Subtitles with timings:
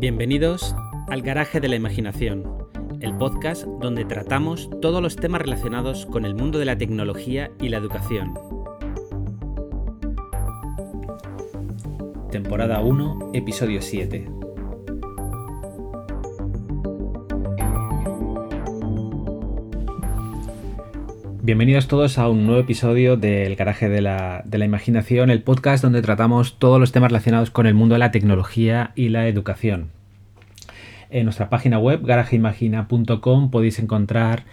[0.00, 0.76] Bienvenidos
[1.08, 2.44] al Garaje de la Imaginación,
[3.00, 7.68] el podcast donde tratamos todos los temas relacionados con el mundo de la tecnología y
[7.68, 8.32] la educación.
[12.30, 14.37] Temporada 1, episodio 7.
[21.48, 26.58] Bienvenidos todos a un nuevo episodio del Garaje de la, Imaginación, el podcast donde tratamos
[26.58, 29.88] todos los temas relacionados con el mundo de la tecnología y la educación.
[31.08, 34.44] En nuestra página web, garajeimagina.com, podéis encontrar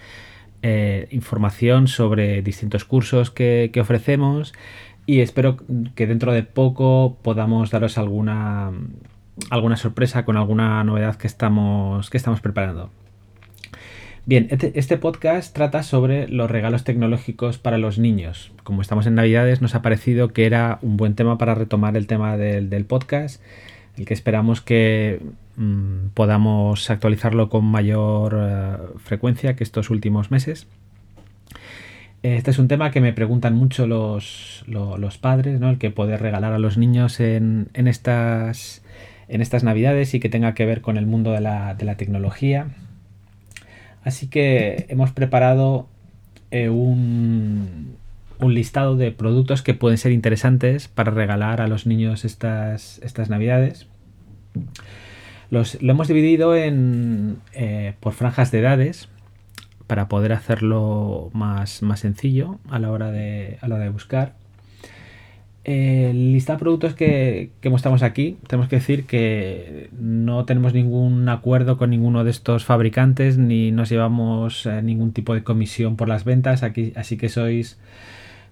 [0.62, 4.54] eh, información sobre distintos cursos que, ofrecemos
[5.06, 5.58] y espero
[5.96, 8.72] que dentro de poco podamos daros alguna,
[9.50, 12.90] alguna sorpresa con alguna novedad que estamos, que estamos preparando.
[14.28, 18.52] Bien, este, este, podcast trata sobre los regalos tecnológicos para los niños.
[18.64, 22.08] Como estamos en Navidades, nos ha parecido que era un buen tema para retomar el
[22.08, 23.40] tema del, podcast,
[23.96, 25.22] el que esperamos que
[25.58, 30.66] mm, podamos actualizarlo con mayor eh, frecuencia que estos últimos meses.
[32.24, 34.64] Este es un tema que me preguntan mucho los,
[35.22, 35.70] padres, ¿no?
[35.70, 38.82] el que poder regalar a los niños en, estas,
[39.28, 41.96] en estas Navidades y que tenga que ver con el mundo de la, de la
[41.96, 42.70] tecnología
[44.06, 45.90] Así que hemos preparado
[46.52, 47.98] eh, un,
[48.40, 53.88] listado de productos que pueden ser interesantes para regalar a los niños estas, estas navidades.
[55.50, 59.10] Los, lo hemos dividido en, eh, por franjas de edades
[59.88, 64.36] para poder hacerlo más, más sencillo a la hora de, a la hora de buscar.
[65.66, 71.80] El lista de productos que, mostramos aquí, tenemos que decir que no tenemos ningún acuerdo
[71.80, 76.24] con ninguno de estos fabricantes ni nos llevamos eh, ningún tipo de comisión por las
[76.24, 77.80] ventas, aquí, así que sois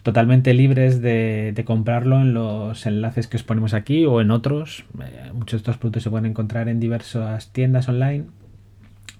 [0.01, 4.83] totalmente libres de, comprarlo en los enlaces que os ponemos aquí o en otros.
[4.99, 8.25] Eh, muchos de estos productos se pueden encontrar en diversas tiendas online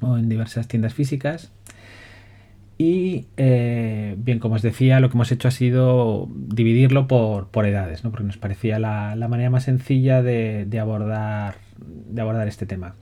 [0.01, 1.51] o en diversas tiendas físicas.
[2.85, 8.03] Y eh, bien, como os decía, lo que hemos hecho ha sido dividirlo por, edades,
[8.03, 8.11] ¿no?
[8.11, 12.95] porque nos parecía la, manera más sencilla de, abordar, de abordar este tema.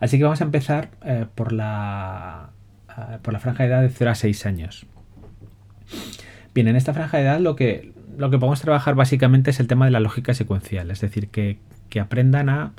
[0.00, 2.48] Así que vamos a empezar eh, por, la,
[2.88, 4.86] eh, por la franja de edad de 0 a 6 años.
[6.54, 9.66] Bien, en esta franja de edad lo que, lo que podemos trabajar básicamente es el
[9.66, 11.58] tema de la lógica secuencial, es decir, que,
[11.90, 12.72] que aprendan a,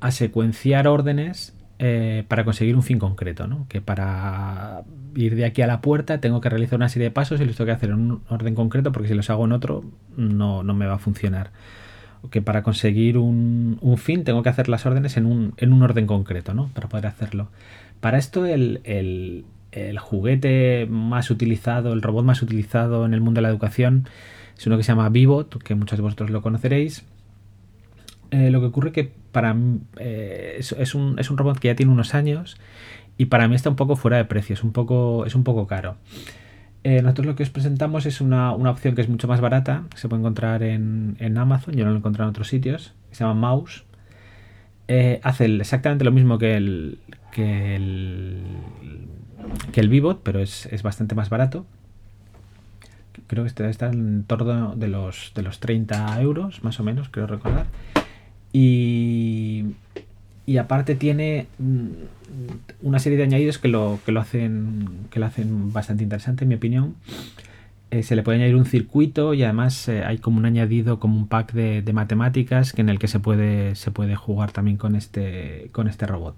[0.00, 3.66] a secuenciar órdenes eh, para conseguir un fin concreto, ¿no?
[3.66, 4.82] Que para
[5.14, 7.56] ir de aquí a la puerta tengo que realizar una serie de pasos y los
[7.56, 9.82] tengo que hacer en un orden concreto porque si los hago en otro
[10.14, 11.52] no, me va a funcionar.
[12.30, 16.06] Que para conseguir un, fin tengo que hacer las órdenes en un, en un, orden
[16.06, 16.68] concreto, ¿no?
[16.74, 17.48] Para poder hacerlo.
[18.00, 23.38] Para esto el, el, el juguete más utilizado, el robot más utilizado en el mundo
[23.38, 24.06] de la educación
[24.54, 27.06] es uno que se llama Vivot, que muchos de vosotros lo conoceréis
[28.30, 29.56] eh, lo que ocurre que para
[29.98, 32.58] eh, es, un, robot que ya tiene unos años
[33.16, 35.66] y para mí está un poco fuera de precio, es un poco, es un poco
[35.66, 35.96] caro.
[36.84, 40.08] Eh, nosotros lo que os presentamos es una, opción que es mucho más barata, se
[40.08, 43.84] puede encontrar en, Amazon, yo no lo he encontrado en otros sitios, se llama Mouse.
[45.22, 46.98] hace exactamente lo mismo que el,
[47.32, 48.42] que el,
[49.72, 51.66] que el Vivot, pero es, bastante más barato
[53.26, 57.08] creo que está, está en torno de los, de los 30 euros, más o menos,
[57.10, 57.66] creo recordar.
[58.52, 59.74] Y,
[60.58, 61.88] aparte tiene mm,
[62.82, 66.48] una serie de añadidos que lo, que lo, hacen, que lo hacen bastante interesante, en
[66.48, 66.96] mi opinión.
[67.90, 71.16] Eh, se le puede añadir un circuito y además eh, hay como un añadido, como
[71.16, 74.94] un pack de, matemáticas que en el que se puede, se puede jugar también con
[74.94, 76.36] este, con este robot.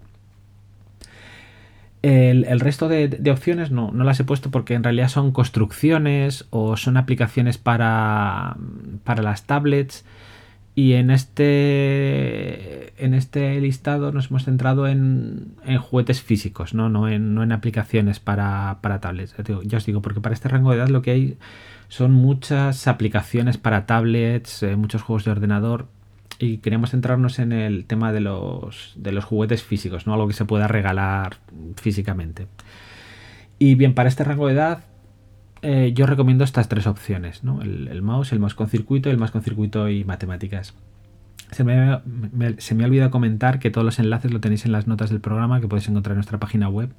[2.00, 6.76] El, resto de, opciones no, no, las he puesto porque en realidad son construcciones o
[6.76, 8.56] son aplicaciones para,
[9.04, 10.04] para las tablets
[10.74, 17.34] y en este, en este listado nos hemos centrado en, juguetes físicos, no, no, en,
[17.34, 19.34] no en aplicaciones para, tablets.
[19.64, 21.38] Ya os digo, porque para este rango de edad lo que hay
[21.88, 25.88] son muchas aplicaciones para tablets, eh, muchos juegos de ordenador.
[26.38, 30.14] Y queremos centrarnos en el tema de los, de los juguetes físicos, ¿no?
[30.14, 31.36] Algo que se pueda regalar
[31.76, 32.46] físicamente.
[33.58, 34.84] Y bien, para este rango de edad
[35.62, 39.42] eh, yo recomiendo estas tres opciones, el, mouse, el mouse con circuito, el mouse con
[39.42, 40.74] circuito y matemáticas.
[41.52, 42.02] Se me, ha
[42.84, 45.88] olvidado comentar que todos los enlaces lo tenéis en las notas del programa que podéis
[45.88, 46.90] encontrar en nuestra página web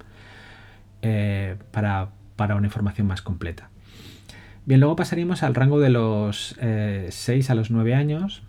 [1.01, 3.69] eh, para, una información más completa.
[4.65, 8.43] Bien, luego pasaríamos al rango de los 6 eh, a los 9 años.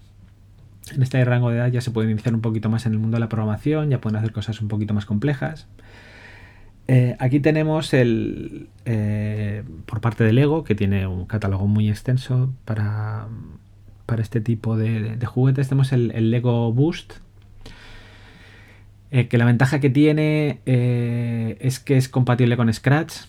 [0.95, 3.17] En este rango de edad ya se puede iniciar un poquito más en el mundo
[3.17, 5.67] de la programación, ya pueden hacer cosas un poquito más complejas.
[6.97, 12.55] Eh, aquí tenemos el eh, por parte de Lego, que tiene un catálogo muy extenso
[12.65, 13.27] para,
[14.07, 15.69] para este tipo de, juguetes.
[15.69, 17.15] Tenemos el, Lego Boost,
[19.11, 23.23] eh, que la ventaja que tiene es que es compatible con Scratch.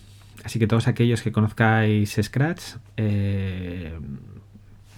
[0.44, 2.76] Así que todos aquellos que conozcáis Scratch,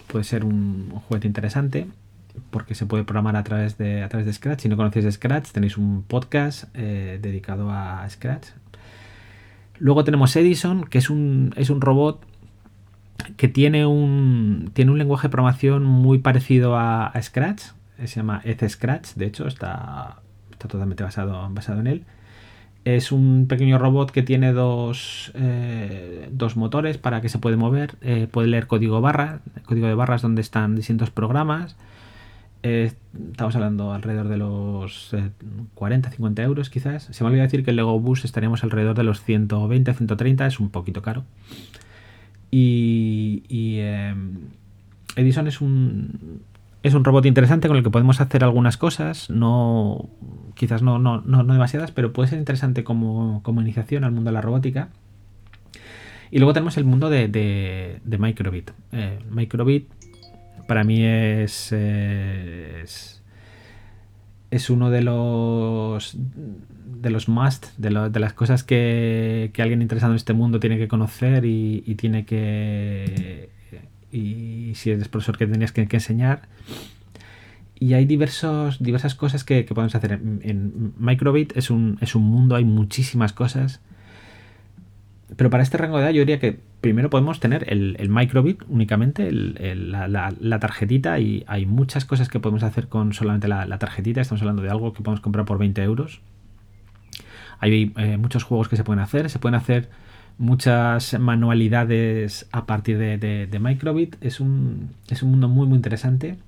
[0.09, 1.87] puede ser un, juguete interesante
[2.51, 4.61] porque se puede programar a través de, a través de Scratch.
[4.61, 8.49] Si no conocéis Scratch, tenéis un podcast dedicado a Scratch.
[9.79, 12.25] Luego tenemos Edison, que es un, es un robot
[13.37, 17.63] que tiene un, tiene un lenguaje de programación muy parecido a, Scratch.
[17.99, 20.21] Se llama Eth Scratch, de hecho, está,
[20.53, 22.05] está totalmente basado, basado en él.
[22.85, 27.97] Es un pequeño robot que tiene dos, eh, dos motores para que se puede mover.
[28.01, 31.77] Eh, puede leer código barra, código de barras donde están distintos programas.
[32.63, 32.93] Eh,
[33.31, 35.15] estamos hablando alrededor de los
[35.75, 37.09] 40, 50 euros quizás.
[37.11, 40.61] Se me olvidó decir que el Lego Bus estaríamos alrededor de los 120, 130, es
[40.61, 41.25] un poquito caro.
[42.51, 43.43] Y,
[43.81, 44.49] em,
[45.17, 46.43] Edison es un,
[46.83, 50.09] es un robot interesante con el que podemos hacer algunas cosas, no
[50.55, 54.41] quizás no, no, no, demasiadas, pero puede ser interesante como, iniciación al mundo de la
[54.41, 54.89] robótica.
[56.31, 58.71] Y luego tenemos el mundo de, de, Microbit.
[58.93, 59.89] Eh, Microbit
[60.69, 63.23] para mí es, es,
[64.69, 70.61] uno de los de los must, de, las cosas que, alguien interesado en este mundo
[70.61, 73.49] tiene que conocer y, tiene que.
[74.13, 76.43] Y si eres profesor, que tenías que, enseñar.
[77.81, 80.13] Y hay diversos, diversas cosas que, podemos hacer.
[80.13, 83.81] En, Microbit es un, es un mundo, hay muchísimas cosas.
[85.37, 89.31] Pero para este rango de edad yo diría que primero podemos tener el, microbit únicamente,
[89.31, 94.21] la, tarjetita, y hay muchas cosas que podemos hacer con solamente la, tarjetita.
[94.21, 96.21] Estamos hablando de algo que podemos comprar por 20 euros.
[97.61, 99.91] Hay eh, muchos juegos que se pueden hacer, se pueden hacer
[100.39, 104.17] muchas manualidades a partir de, Microbit.
[104.23, 106.39] Es un, es un mundo muy, muy interesante.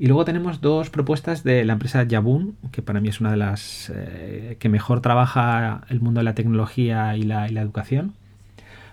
[0.00, 3.36] Y luego tenemos dos propuestas de la empresa Jabun, que para mí es una de
[3.36, 8.14] las eh, que mejor trabaja el mundo de la tecnología y la, educación.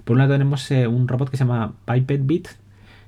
[0.04, 2.50] Por un lado tenemos eh, un robot que se llama Pipette Bit,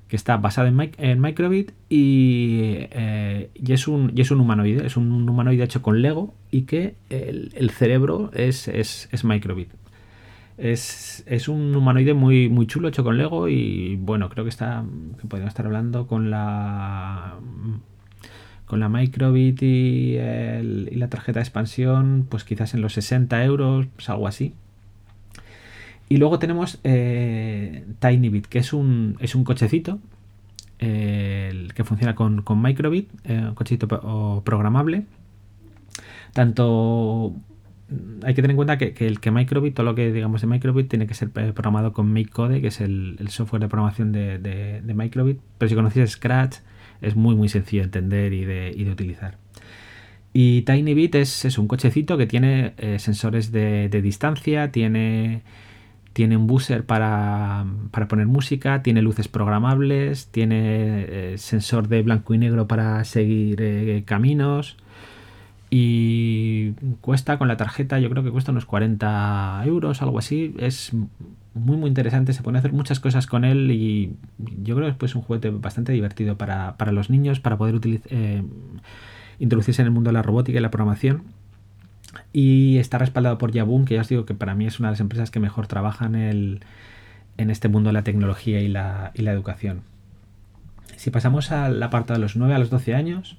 [0.08, 5.28] que está basado en, Microbit eh, y, es un, y es un humanoide, es un
[5.28, 9.72] humanoide hecho con Lego y que el, cerebro es, es, Microbit.
[10.58, 14.86] Es, un humanoide muy, muy chulo hecho con Lego y bueno, creo que está
[15.28, 17.36] podríamos estar hablando con la
[18.70, 24.08] con la Microbit y, la tarjeta de expansión, pues quizás en los 60 euros, pues
[24.10, 24.54] algo así.
[26.08, 29.98] Y luego tenemos eh, TinyBit, que es un, cochecito
[30.78, 33.88] que funciona con, Microbit, eh, un cochecito
[34.46, 35.06] programable.
[36.34, 37.34] Tanto
[38.24, 40.90] hay que tener en cuenta que, el que Microbit, todo lo que digamos de Microbit,
[40.90, 45.40] tiene que ser programado con MakeCode, que es el, software de programación de, Microbit.
[45.58, 46.58] Pero si conocéis Scratch,
[47.02, 49.38] es muy muy sencillo de entender y de, utilizar.
[50.34, 55.42] Y TinyBit es, es, un cochecito que tiene eh, sensores de, distancia, tiene
[56.14, 57.66] tiene un buzzer para,
[58.10, 64.04] poner música, tiene luces programables, tiene eh, sensor de blanco y negro para seguir eh,
[64.06, 64.78] caminos
[65.70, 70.56] y cuesta con la tarjeta, yo creo que cuesta unos 40 euros, algo así.
[70.58, 70.92] Es
[71.54, 74.16] muy muy interesante, se pueden hacer muchas cosas con él y
[74.62, 77.80] yo creo que es un juguete bastante divertido para, los niños, para poder
[78.10, 78.44] eh,
[79.40, 81.24] introducirse en el mundo de la robótica y la programación
[82.34, 84.94] y está respaldado por Yabun, que ya os digo que para mí es una de
[84.94, 86.60] las empresas que mejor trabajan en
[87.38, 89.82] este mundo de la tecnología y la, educación.
[90.96, 93.38] Si pasamos a la parte de los 9 a los 12 años,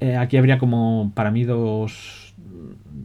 [0.00, 2.34] eh, aquí habría como para mí dos,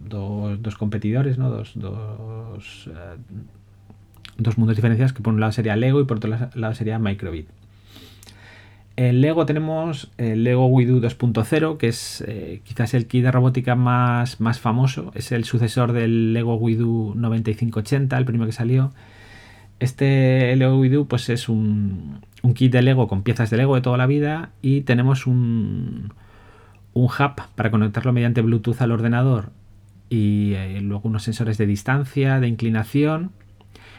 [0.08, 1.50] dos, competidores, ¿no?
[1.50, 3.18] dos, dos, eh,
[4.38, 7.48] dos mundos diferenciados, que por un lado sería Lego y por otro lado sería Microbit.
[8.96, 13.74] En Lego tenemos el Lego Widu 2.0, que es eh, quizás el kit de robótica
[13.76, 15.12] más, más famoso.
[15.16, 18.92] Es el sucesor del Lego Widu 9580, el primero que salió.
[19.80, 22.20] Este Lego Widu pues es un,
[22.54, 26.14] kit de Lego con piezas de Lego de toda la vida y tenemos un,
[26.94, 29.50] un hub para conectarlo mediante Bluetooth al ordenador
[30.10, 33.32] y eh, luego unos sensores de distancia, de inclinación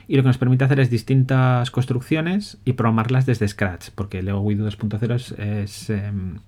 [0.07, 4.41] y lo que nos permite hacer es distintas construcciones y programarlas desde Scratch, porque Lego
[4.41, 6.39] Widow 2.0 es, em,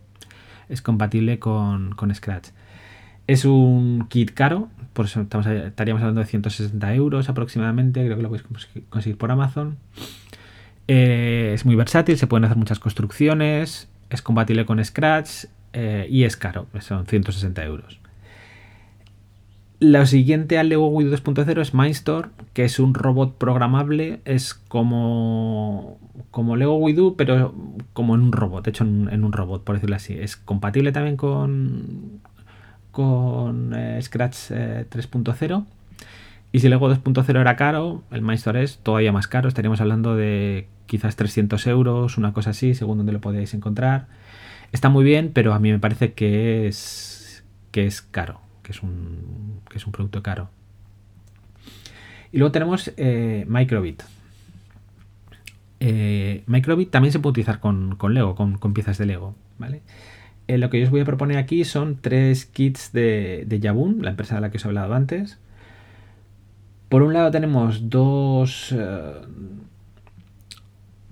[0.68, 2.48] es, compatible con, Scratch.
[3.26, 8.28] Es un kit caro, por eso estaríamos hablando de 160 euros aproximadamente, creo que lo
[8.28, 8.46] podéis
[8.88, 9.76] conseguir por Amazon.
[10.88, 16.24] Eh, es muy versátil, se pueden hacer muchas construcciones, es compatible con Scratch eh, y
[16.24, 17.98] es caro, son 160 euros.
[19.78, 24.20] Lo siguiente al Lego Widow 2.0 es Mindstorm, que es un robot programable.
[24.24, 25.98] Es como,
[26.30, 27.54] como Lego Widow, pero
[27.92, 30.14] como en un robot, hecho en, un robot, por decirlo así.
[30.18, 32.22] Es compatible también con,
[32.90, 35.60] con eh, Scratch 3.0.
[35.60, 35.64] Eh,
[36.52, 39.46] y si Lego 2.0 era caro, el Mindstorm es todavía más caro.
[39.46, 44.06] Estaríamos hablando de quizás 300 euros, una cosa así, según donde lo podéis encontrar.
[44.72, 48.82] Está muy bien, pero a mí me parece que es, que es caro que es
[48.82, 50.50] un, que es un producto caro.
[52.32, 54.02] Y luego tenemos eh, Microbit.
[55.78, 59.36] Eh, Microbit también se puede utilizar con, Lego, con, piezas de Lego.
[59.58, 59.82] ¿vale?
[60.48, 64.10] Eh, lo que yo os voy a proponer aquí son tres kits de, de la
[64.10, 65.38] empresa de la que os he hablado antes.
[66.88, 68.74] Por un lado tenemos dos,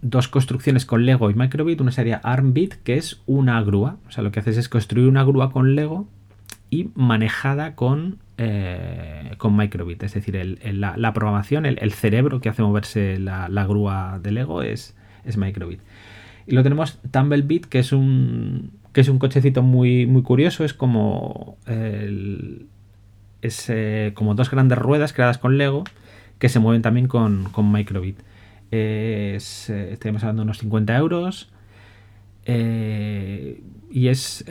[0.02, 1.80] dos construcciones con Lego y Microbit.
[1.80, 3.98] Una sería ARMBit, que es una grúa.
[4.08, 6.08] O sea, lo que haces es construir una grúa con Lego
[6.94, 10.02] manejada con, eh, con microbit.
[10.02, 15.36] Es decir, la, programación, el, cerebro que hace moverse la, grúa del Lego es, es
[15.36, 15.80] microbit.
[16.46, 20.64] Y lo tenemos Tumblebit, que es un, que es un cochecito muy, muy curioso.
[20.64, 21.56] Es como,
[23.40, 25.84] es, eh, como dos grandes ruedas creadas con Lego
[26.38, 28.18] que se mueven también con, con microbit.
[28.70, 29.38] Eh,
[30.04, 31.50] hablando de unos 50 euros.
[32.46, 34.44] Eh, y es,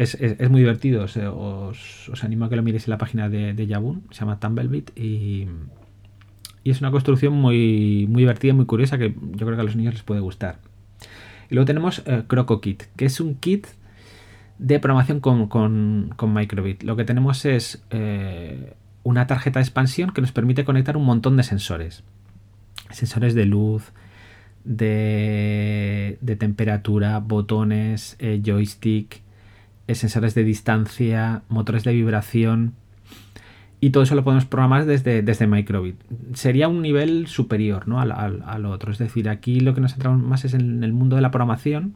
[0.50, 1.04] muy divertido.
[1.04, 4.98] os, animo a que lo miréis en la página de, de Se llama Tumblebit.
[4.98, 5.48] Y,
[6.64, 9.76] y, es una construcción muy, muy divertida, muy curiosa que yo creo que a los
[9.76, 10.60] niños les puede gustar.
[11.50, 13.68] Y luego tenemos eh, CrocoKit, que es un kit
[14.60, 16.84] de programación con, con, Microbit.
[16.84, 21.36] Lo que tenemos es eh, una tarjeta de expansión que nos permite conectar un montón
[21.36, 22.04] de sensores.
[22.92, 23.92] Sensores de luz,
[24.64, 29.22] de, temperatura, botones, eh, joystick,
[29.88, 32.74] eh, sensores de distancia, motores de vibración.
[33.80, 35.98] Y todo eso lo podemos programar desde, desde Microbit.
[36.34, 38.00] Sería un nivel superior ¿no?
[38.00, 38.94] al, otro.
[38.94, 41.96] Es decir, aquí lo que nos centramos más es en el mundo de la programación.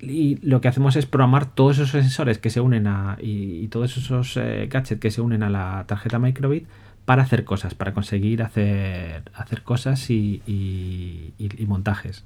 [0.00, 3.16] Y lo que hacemos es programar todos esos sensores que se unen a.
[3.20, 6.66] y, todos esos eh, gadgets que se unen a la tarjeta Microbit
[7.04, 11.32] para hacer cosas, para conseguir hacer, hacer cosas y,
[11.66, 12.24] montajes.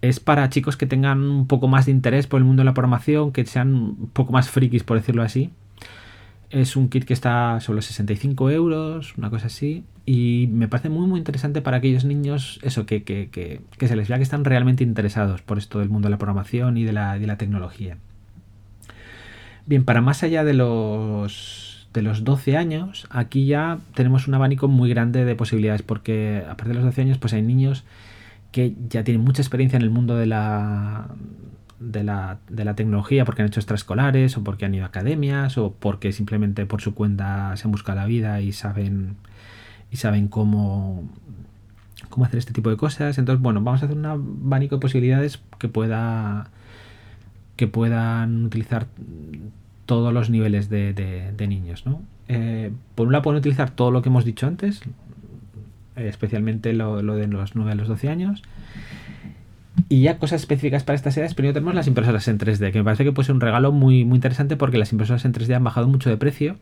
[0.00, 2.74] Es para chicos que tengan un poco más de interés por el mundo de la
[2.74, 5.50] programación, que sean un poco más frikis, por decirlo así.
[6.50, 9.84] Es un kit que está sobre los 65 euros, una cosa así.
[10.06, 14.16] Y me parece muy, muy interesante para aquellos niños, eso, que, que, se les vea
[14.16, 17.26] que están realmente interesados por esto del mundo de la programación y de la, de
[17.26, 17.98] la tecnología.
[19.66, 24.68] Bien, para más allá de los de los 12 años, aquí ya tenemos un abanico
[24.68, 27.84] muy grande de posibilidades, porque a partir de los 12 años, pues hay niños
[28.52, 31.08] que ya tienen mucha experiencia en el mundo de la,
[31.80, 35.58] de la, de la tecnología, porque han hecho extraescolares, o porque han ido a academias,
[35.58, 39.16] o porque simplemente por su cuenta se han buscado la vida y saben,
[39.90, 41.08] y saben cómo,
[42.10, 43.18] cómo hacer este tipo de cosas.
[43.18, 46.50] Entonces, bueno, vamos a hacer un abanico de posibilidades que pueda
[47.58, 48.86] que puedan utilizar
[49.88, 51.86] todos los niveles de, niños.
[51.86, 52.02] ¿no?
[52.28, 54.82] Eh, por un lado pueden utilizar todo lo que hemos dicho antes,
[55.96, 58.42] especialmente lo, de los 9 a los 12 años.
[59.88, 62.84] Y ya cosas específicas para estas edades, primero tenemos las impresoras en 3D, que me
[62.84, 65.64] parece que puede ser un regalo muy, muy interesante porque las impresoras en 3D han
[65.64, 66.56] bajado mucho de precio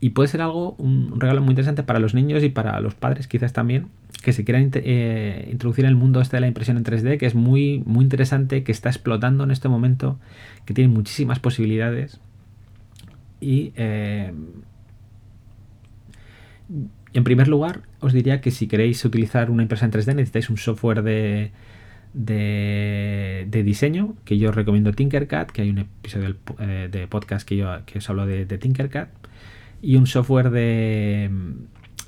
[0.00, 3.26] y puede ser algo, un regalo muy interesante para los niños y para los padres
[3.26, 3.88] quizás también,
[4.22, 7.26] que se quieran eh, introducir en el mundo este de la impresión en 3D, que
[7.26, 10.18] es muy, muy interesante, que está explotando en este momento,
[10.64, 12.18] que tiene muchísimas posibilidades
[13.40, 14.32] y eh,
[17.12, 20.58] en primer lugar, os diría que si queréis utilizar una impresora en 3D necesitáis un
[20.58, 21.50] software de,
[22.12, 27.70] de, diseño, que yo recomiendo Tinkercad, que hay un episodio eh, de podcast que, yo,
[27.86, 29.08] que os hablo de, Tinkercad,
[29.80, 31.30] y un software de,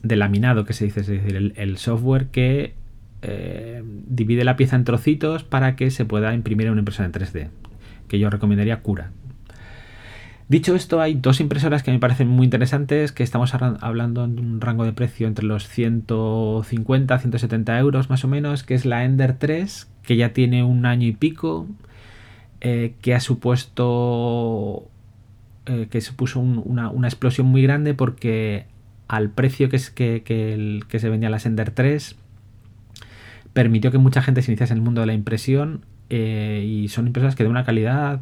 [0.03, 2.75] de, laminado, que se dice, es decir, el, software que
[3.23, 7.13] eh, divide la pieza en trocitos para que se pueda imprimir en una impresora en
[7.13, 7.49] 3D,
[8.09, 9.13] que yo recomendaría Cura.
[10.49, 14.61] Dicho esto, hay dos impresoras que me parecen muy interesantes, que estamos hablando en un
[14.63, 19.35] rango de precio entre los 150 170 euros más o menos, que es la Ender
[19.39, 21.67] 3, que ya tiene un año y pico,
[22.63, 24.89] eh, que ha supuesto
[25.67, 28.65] eh, que supuso una, explosión muy grande porque
[29.07, 32.17] al precio que, se vendía la Ender 3
[33.53, 37.07] permitió que mucha gente se iniciase en el mundo de la impresión eh, y son
[37.07, 38.21] impresoras que de una calidad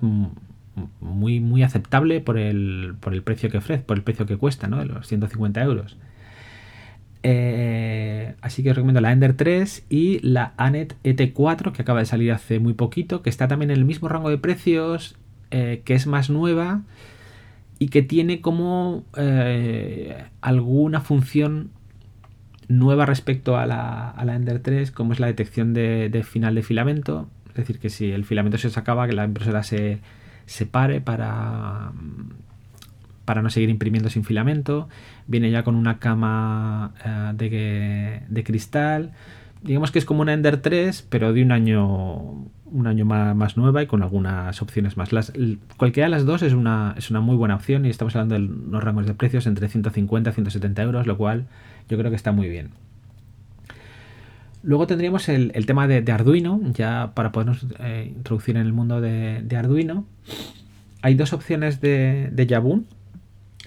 [1.00, 4.68] muy, muy aceptable por el, por el precio que ofrece, por el precio que cuesta,
[4.68, 4.78] ¿no?
[4.78, 5.96] De los 150 euros.
[7.22, 12.06] Eh, así que os recomiendo la Ender 3 y la Anet ET4 que acaba de
[12.06, 15.16] salir hace muy poquito, que está también en el mismo rango de precios,
[15.50, 16.82] eh, que es más nueva
[17.78, 21.70] y que tiene como eh, alguna función
[22.68, 26.62] nueva respecto a la, a la, Ender 3, como es la detección de, final de
[26.62, 27.28] filamento.
[27.48, 29.98] Es decir, que si el filamento se acaba, que la impresora se,
[30.46, 31.92] se pare para,
[33.24, 34.88] para no seguir imprimiendo sin filamento.
[35.26, 39.12] Viene ya con una cama eh, de, de, cristal.
[39.62, 43.82] Digamos que es como una Ender 3, pero de un año un año más, nueva
[43.82, 45.12] y con algunas opciones más.
[45.12, 45.32] Las,
[45.76, 48.44] cualquiera de las dos es una, es una muy buena opción y estamos hablando de
[48.44, 51.46] unos rangos de precios entre 150 y 170 euros, lo cual
[51.88, 52.70] yo creo que está muy bien.
[54.66, 59.56] Luego tendríamos el, tema de, Arduino, ya para podernos eh, introducir en el mundo de,
[59.56, 60.04] Arduino.
[61.02, 62.46] Hay dos opciones de, de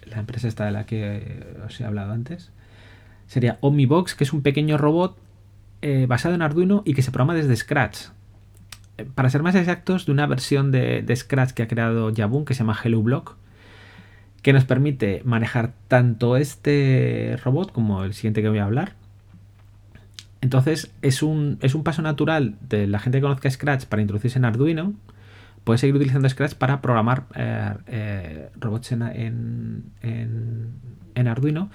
[0.07, 2.51] la empresa esta de la que os he hablado antes.
[3.27, 5.17] Sería Omnibox, que es un pequeño robot
[5.81, 8.07] eh, basado en Arduino y que se programa desde Scratch.
[8.97, 12.55] Eh, para ser más exactos, de una versión de, Scratch que ha creado Jabun que
[12.55, 13.37] se llama Hello Block,
[14.41, 18.98] que nos permite manejar tanto este robot como el siguiente que voy a hablar.
[20.41, 24.39] Entonces es un, es un paso natural de la gente que conozca Scratch para introducirse
[24.39, 24.93] en Arduino.
[25.63, 31.69] Puede seguir utilizando Scratch para programar eh, eh, robots en, en, Arduino.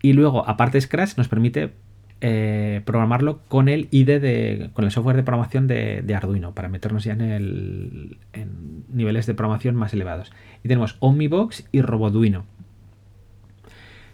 [0.00, 1.74] Y luego, aparte Scratch, nos permite
[2.22, 7.04] eh, programarlo con el ID de, con el software de programación de, Arduino para meternos
[7.04, 10.32] ya en, el, en niveles de programación más elevados.
[10.64, 12.46] Y tenemos Omnibox y Roboduino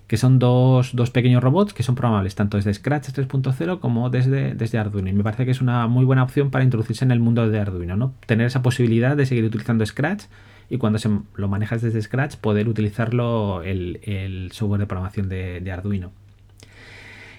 [0.07, 4.79] que son dos, pequeños robots que son programables tanto desde Scratch 3.0 como desde, desde
[4.79, 5.09] Arduino.
[5.09, 7.59] Y me parece que es una muy buena opción para introducirse en el mundo de
[7.59, 8.15] Arduino, ¿no?
[8.27, 10.25] Tener esa posibilidad de seguir utilizando Scratch
[10.71, 16.13] y cuando se lo manejas desde Scratch poder utilizarlo el, software de programación de, Arduino.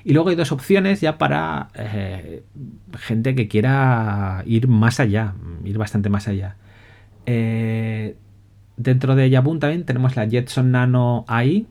[0.04, 2.44] Y luego hay dos opciones ya para eh,
[2.98, 6.56] gente que quiera ir más allá, ir bastante más allá.
[7.26, 8.16] Eh,
[8.78, 11.68] dentro de Yabun también tenemos la Jetson Nano AI,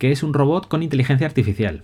[0.00, 1.82] que es un robot con inteligencia artificial.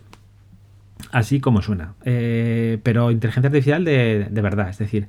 [1.12, 1.92] Así como suena.
[2.06, 4.70] Eh, pero inteligencia artificial de, verdad.
[4.70, 5.06] Es decir,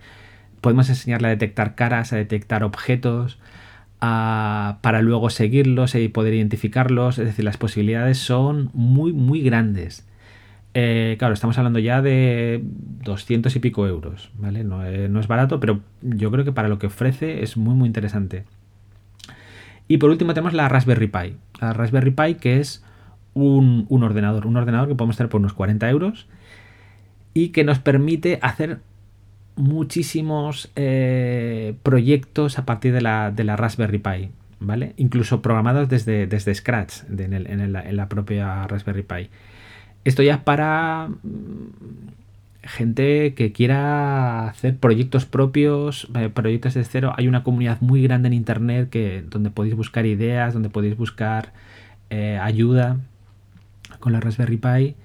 [0.59, 3.39] podemos enseñarle a detectar caras, a detectar objetos,
[3.99, 7.17] para luego seguirlos y poder identificarlos.
[7.17, 10.05] Es decir, las posibilidades son muy, muy grandes.
[10.73, 14.65] Eh, claro, estamos hablando ya de 200 y pico euros, ¿vale?
[14.65, 17.87] No, no, es barato, pero yo creo que para lo que ofrece es muy, muy
[17.87, 18.43] interesante.
[19.87, 21.37] Y por último tenemos la Raspberry Pi.
[21.61, 22.83] La Raspberry Pi que es
[23.37, 26.27] un, ordenador, un ordenador que podemos tener por unos 40 euros
[27.33, 28.79] y que nos permite hacer
[29.55, 34.93] muchísimos eh, proyectos a partir de la, Raspberry Pi, ¿vale?
[34.97, 39.29] Incluso programados desde, desde Scratch en, la propia Raspberry Pi.
[40.03, 42.07] Esto ya es para mm,
[42.63, 47.13] gente que quiera hacer proyectos propios, eh, proyectos de cero.
[47.17, 51.53] Hay una comunidad muy grande en Internet que, donde podéis buscar ideas, donde podéis buscar
[52.09, 52.97] eh, ayuda
[53.99, 54.95] con la Raspberry Pi,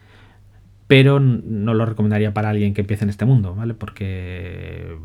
[0.87, 3.75] pero no lo recomendaría para alguien que empiece en este mundo, ¿vale?
[3.75, 4.97] Porque,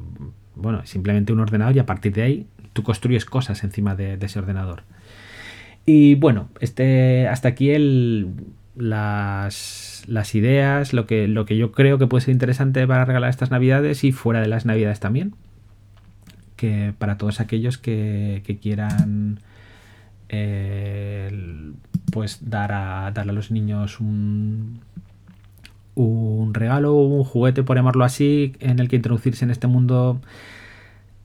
[0.56, 4.40] bueno, simplemente un ordenador y a partir de ahí tú construyes cosas encima de, ese
[4.40, 4.84] ordenador.
[5.86, 8.32] Y bueno, este, hasta aquí el,
[8.76, 13.30] las, las, ideas, lo que, lo que yo creo que puede ser interesante para regalar
[13.30, 15.36] estas navidades y fuera de las navidades también.
[16.58, 19.40] Que para todos aquellos que, que quieran
[22.12, 24.82] pues dar a, darle a los niños un,
[25.96, 30.22] un regalo un juguete, por llamarlo así, en el que introducirse en este mundo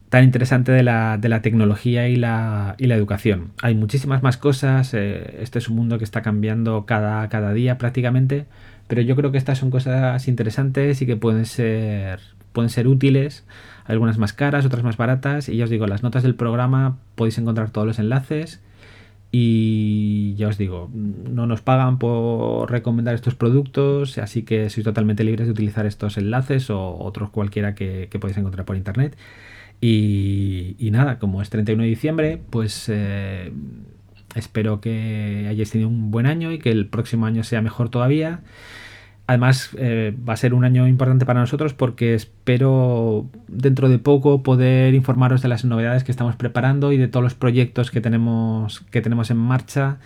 [0.09, 3.53] tan interesante de la, tecnología y la, y la, educación.
[3.63, 7.79] Hay muchísimas más cosas, eh, este es un mundo que está cambiando cada, cada día
[7.79, 8.45] prácticamente,
[8.89, 12.21] pero yo creo que estas son cosas interesantes y que pueden ser,
[12.53, 13.47] pueden ser útiles,
[13.87, 17.39] algunas más caras, otras más baratas, y ya os digo, las notas del programa podéis
[17.39, 18.61] encontrar todos los enlaces
[19.35, 25.25] y ya os digo, no nos pagan por recomendar estos productos, así que sois totalmente
[25.25, 29.17] libres de utilizar estos enlaces o otros cualquiera que, podéis encontrar por internet.
[29.81, 33.53] Y, nada, como es 31 de diciembre, pues eh,
[34.35, 38.41] espero que hayáis tenido un buen año y que el próximo año sea mejor todavía.
[39.27, 44.43] Además, eh, va a ser un año importante para nosotros porque espero dentro de poco
[44.43, 48.81] poder informaros de las novedades que estamos preparando y de todos los proyectos que tenemos,
[48.91, 49.99] que tenemos en marcha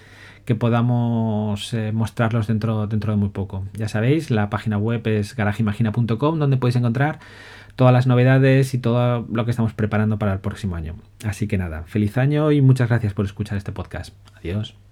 [0.44, 3.64] que podamos eh, mostrarlos dentro, dentro de muy poco.
[3.74, 7.18] Ya sabéis, la página web es garajimagina.com donde podéis encontrar
[7.74, 10.94] todas las novedades y todo lo que estamos preparando para el próximo año.
[11.24, 14.14] Así que nada, feliz año y muchas gracias por escuchar este podcast.
[14.36, 14.85] Adiós.